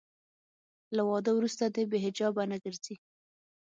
له 0.95 1.01
واده 1.09 1.31
وروسته 1.35 1.63
دې 1.75 1.83
بې 1.89 1.97
حجابه 2.05 2.43
نه 2.51 2.57
ګرځي. 2.63 2.95